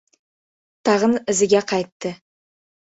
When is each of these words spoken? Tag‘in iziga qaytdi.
Tag‘in 0.89 1.15
iziga 1.37 1.65
qaytdi. 1.75 2.17